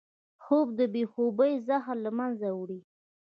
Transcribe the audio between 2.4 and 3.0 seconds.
وړي